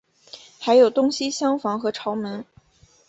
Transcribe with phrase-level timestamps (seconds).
[0.59, 2.43] 还有东西厢房和朝门。